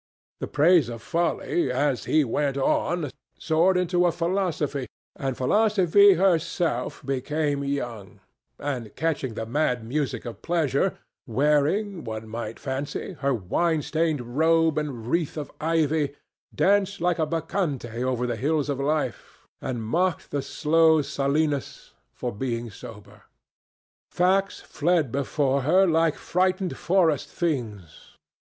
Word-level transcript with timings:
The 0.39 0.47
praise 0.47 0.89
of 0.89 0.99
folly, 1.03 1.71
as 1.71 2.05
he 2.05 2.23
went 2.23 2.57
on, 2.57 3.11
soared 3.37 3.77
into 3.77 4.07
a 4.07 4.11
philosophy, 4.11 4.87
and 5.15 5.37
philosophy 5.37 6.13
herself 6.13 7.05
became 7.05 7.63
young, 7.63 8.19
and 8.57 8.95
catching 8.95 9.35
the 9.35 9.45
mad 9.45 9.83
music 9.85 10.25
of 10.25 10.41
pleasure, 10.41 10.97
wearing, 11.27 12.03
one 12.03 12.27
might 12.27 12.59
fancy, 12.59 13.13
her 13.19 13.31
wine 13.31 13.83
stained 13.83 14.35
robe 14.39 14.79
and 14.79 15.05
wreath 15.05 15.37
of 15.37 15.51
ivy, 15.61 16.15
danced 16.51 16.99
like 16.99 17.19
a 17.19 17.27
Bacchante 17.27 18.03
over 18.03 18.25
the 18.25 18.37
hills 18.37 18.69
of 18.71 18.79
life, 18.79 19.45
and 19.61 19.83
mocked 19.85 20.31
the 20.31 20.41
slow 20.41 21.03
Silenus 21.03 21.93
for 22.11 22.31
being 22.33 22.71
sober. 22.71 23.21
Facts 24.09 24.61
fled 24.61 25.11
before 25.11 25.61
her 25.61 25.85
like 25.85 26.15
frightened 26.15 26.75
forest 26.75 27.29
things. 27.29 28.15